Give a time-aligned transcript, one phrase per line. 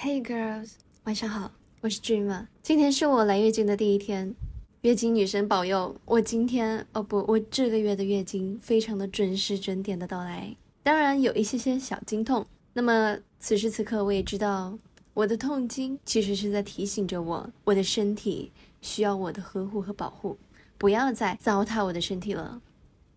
[0.00, 0.74] Hey girls，
[1.06, 2.46] 晚上好，我是 Dreamer。
[2.62, 4.32] 今天是我来月经的第一天，
[4.82, 10.54] 月经女神保佑我今天哦不，我这个月的月经非常的准时准点的到来。
[10.84, 14.78] 当然有一些些小经痛，那么此时此刻我也知道，
[15.14, 20.38] 我的痛经其实是在提醒着我，我的身体需要我的呵护和保护，
[20.78, 22.62] 不要再糟蹋我的身体了。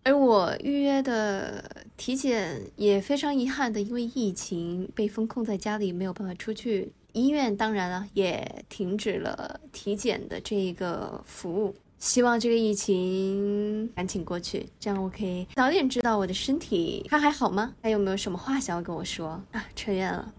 [0.02, 6.90] 而我预约的体检也非常遗憾的，因为疫情被封控在家里，没有办法出去。
[7.12, 11.72] 医院当然了，也停止了体检的这个服务。
[12.00, 17.72] 希望这个疫情赶紧过去，这样我可以早点知道我的身体它还好吗？
[17.80, 19.64] 还有没有什么话想要跟我说啊？
[19.76, 20.34] 扯远了，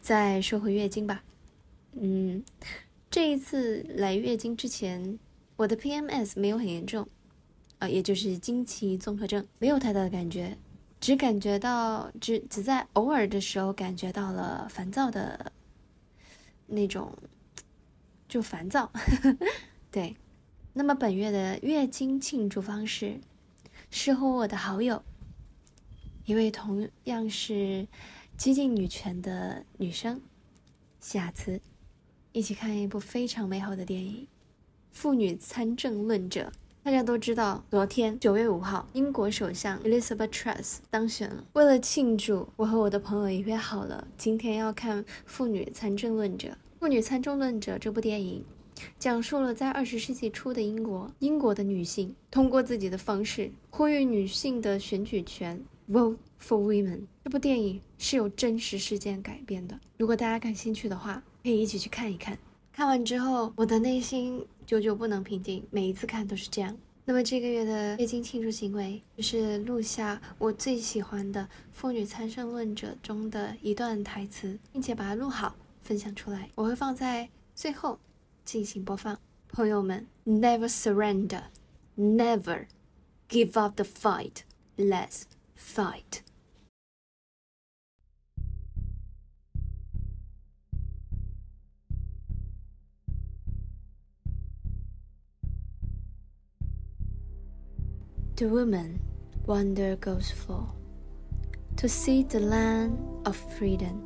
[0.00, 1.24] 再说回月经吧。
[1.94, 2.40] 嗯，
[3.10, 5.18] 这一次来月经之前，
[5.56, 7.04] 我的 PMS 没有很严重。
[7.80, 10.56] 啊，也就是经期综合症，没有太大的感觉，
[11.00, 15.50] 只感觉到只只在偶尔的时候感觉到了烦躁的
[16.66, 17.16] 那种，
[18.28, 18.92] 就烦躁。
[19.90, 20.14] 对，
[20.74, 23.18] 那么本月的月经庆祝方式
[23.90, 25.02] 是和我的好友，
[26.26, 27.88] 一位同样是
[28.36, 30.20] 激进女权的女生
[31.00, 31.60] 夏慈，
[32.32, 34.24] 一起看一部非常美好的电影
[34.92, 36.52] 《妇女参政论者》。
[36.82, 41.44] 大家都知道，昨天九月五号，英国首相 Elizabeth Truss 当选了。
[41.52, 46.48] 为了庆祝，我和我的朋友也约好了，今天要看《妇女参政论者》。
[46.80, 48.42] 《妇女参政论者》这部电影，
[48.98, 57.02] 讲述了在二十世纪初的英国，英国的女性通过自己的方式呼吁女性的选举权，Vote for Women。
[57.24, 59.78] 这部电影是由真实事件改编的。
[59.98, 62.38] 如果大家感兴趣的话，可以一起去看一看。
[62.72, 64.46] 看完之后，我的内心。
[64.70, 66.76] 久久不能平静，每一次看都是这样。
[67.04, 76.48] 那么这个月的月经庆祝行为，就是录下我最喜欢的《妇女参政论者》中的一段台词，并且把它录好，分享出来。
[76.54, 77.98] 我会放在最后
[78.44, 79.18] 进行播放。
[79.48, 81.42] 朋友们，Never surrender,
[81.98, 82.66] never
[83.28, 84.42] give up the fight.
[84.76, 85.22] Let's
[85.58, 86.20] fight.
[98.40, 99.02] The woman
[99.44, 100.66] wonder goes for
[101.76, 104.00] to see the land of freedom.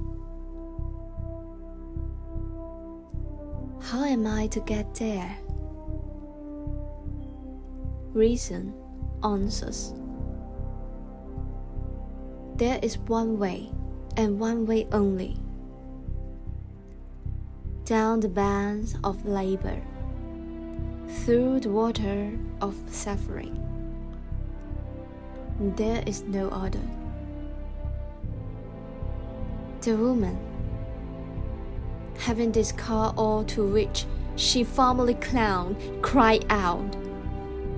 [3.80, 5.38] How am I to get there?
[8.12, 8.74] Reason
[9.22, 9.94] answers.
[12.56, 13.70] There is one way,
[14.16, 15.36] and one way only.
[17.84, 19.80] Down the bands of labor,
[21.22, 23.73] through the water of suffering
[25.58, 26.80] there is no other.
[29.82, 30.38] The woman,
[32.18, 34.06] having this car all to which
[34.36, 36.96] she formerly clung, cried out,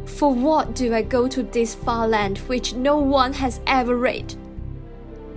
[0.06, 4.34] For what do I go to this far land which no one has ever read?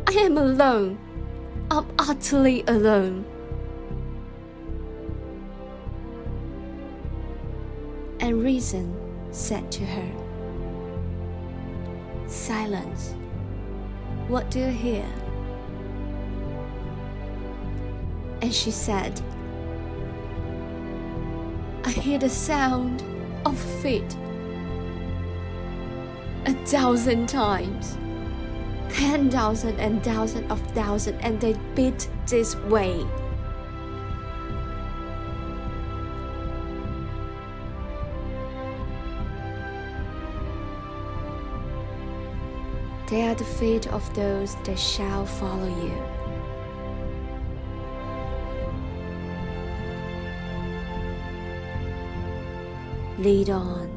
[0.08, 0.98] I am alone.
[1.72, 3.26] I'm utterly alone.
[8.20, 8.96] And reason
[9.32, 10.29] said to her,
[12.30, 13.16] Silence.
[14.28, 15.06] What do you hear?
[18.44, 19.20] And she said,
[21.84, 23.04] I hear the sound
[23.46, 24.16] of feet.
[26.46, 27.98] A thousand times.
[28.90, 33.06] Ten thousand and thousand of thousand, and they beat this way.
[43.10, 45.98] They are the feet of those that shall follow you.
[53.18, 53.89] Lead on.